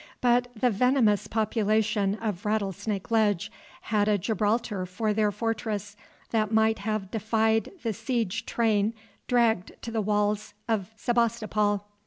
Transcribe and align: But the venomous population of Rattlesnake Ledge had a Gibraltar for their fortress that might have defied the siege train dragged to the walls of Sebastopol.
But 0.19 0.47
the 0.55 0.71
venomous 0.71 1.27
population 1.27 2.15
of 2.15 2.43
Rattlesnake 2.43 3.11
Ledge 3.11 3.51
had 3.81 4.07
a 4.07 4.17
Gibraltar 4.17 4.87
for 4.87 5.13
their 5.13 5.31
fortress 5.31 5.95
that 6.31 6.51
might 6.51 6.79
have 6.79 7.11
defied 7.11 7.69
the 7.83 7.93
siege 7.93 8.47
train 8.47 8.95
dragged 9.27 9.73
to 9.83 9.91
the 9.91 10.01
walls 10.01 10.55
of 10.67 10.89
Sebastopol. 10.97 11.85